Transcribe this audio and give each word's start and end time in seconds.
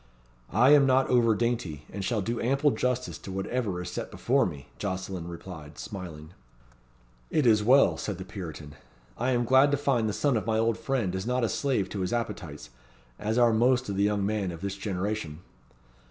"I 0.51 0.71
am 0.71 0.87
not 0.87 1.07
over 1.11 1.35
dainty, 1.35 1.85
and 1.93 2.03
shall 2.03 2.23
do 2.23 2.41
ample 2.41 2.71
justice 2.71 3.19
to 3.19 3.31
whatever 3.31 3.79
is 3.83 3.91
set 3.91 4.09
before 4.09 4.47
me," 4.47 4.67
Jocelyn 4.79 5.27
replied, 5.27 5.77
smiling. 5.77 6.31
"It 7.29 7.45
is 7.45 7.63
well," 7.63 7.97
said 7.97 8.17
the 8.17 8.25
Puritan. 8.25 8.73
"I 9.15 9.29
am 9.29 9.45
glad 9.45 9.69
to 9.69 9.77
find 9.77 10.09
the 10.09 10.13
son 10.13 10.37
of 10.37 10.47
my 10.47 10.57
old 10.57 10.79
friend 10.79 11.13
is 11.13 11.27
not 11.27 11.43
a 11.43 11.49
slave 11.49 11.87
to 11.89 11.99
his 11.99 12.13
appetites, 12.13 12.71
as 13.19 13.37
are 13.37 13.53
most 13.53 13.89
of 13.89 13.95
the 13.95 14.01
young 14.01 14.25
men 14.25 14.51
of 14.51 14.61
this 14.61 14.75
generation." 14.75 15.41